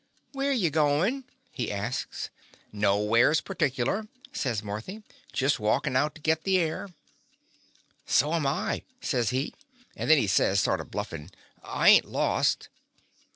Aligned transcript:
"Where 0.31 0.51
y' 0.51 0.69
goin'?' 0.71 1.25
he 1.51 1.71
asks. 1.71 2.31
"Nowheres 2.71 3.39
particular,'' 3.39 4.07
says 4.33 4.63
Mar 4.63 4.81
thy. 4.81 5.03
"Just 5.31 5.59
walkin' 5.59 5.95
out 5.95 6.15
to 6.15 6.21
git 6.21 6.43
the 6.43 6.57
air." 6.57 6.89
"So 8.07 8.33
'm 8.33 8.47
I," 8.47 8.81
says 8.99 9.29
he, 9.29 9.53
and 9.95 10.09
then 10.09 10.17
he 10.17 10.25
says, 10.25 10.59
sort 10.59 10.81
of 10.81 10.89
bluffin', 10.89 11.29
"I 11.63 11.89
ain't 11.89 12.05
lost." 12.05 12.67